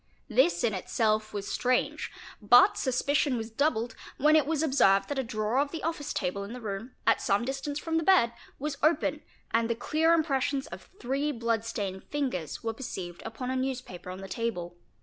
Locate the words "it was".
4.35-4.63